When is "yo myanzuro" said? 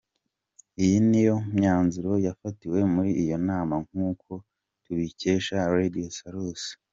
1.27-2.11